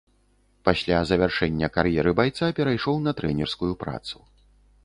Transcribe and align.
Пасля 0.69 1.01
завяршэння 1.09 1.69
кар'еры 1.77 2.11
байца 2.21 2.49
перайшоў 2.61 2.95
на 3.09 3.15
трэнерскую 3.21 3.73
працу. 3.85 4.17